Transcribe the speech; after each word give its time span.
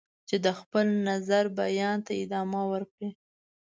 چې 0.27 0.35
د 0.45 0.47
خپل 0.59 0.85
نظر 1.09 1.43
بیان 1.59 1.97
ته 2.05 2.11
ادامه 2.23 2.61
ورکړي. 2.71 3.09